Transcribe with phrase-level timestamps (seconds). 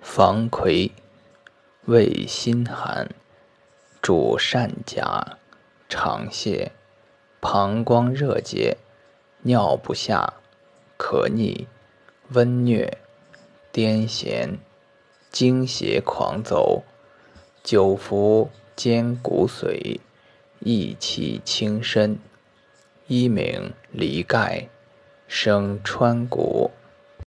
[0.00, 0.92] 防葵，
[1.86, 3.08] 味辛寒，
[4.00, 5.36] 主善甲、
[5.88, 6.70] 肠泻、
[7.40, 8.76] 膀胱热结、
[9.42, 10.34] 尿不下、
[10.96, 11.66] 渴逆、
[12.30, 12.92] 温疟、
[13.72, 14.58] 癫痫、
[15.30, 16.84] 惊邪狂走、
[17.62, 20.00] 久服坚骨髓，
[20.60, 22.18] 益气轻身。
[23.08, 24.68] 一名离盖，
[25.26, 26.70] 生川谷。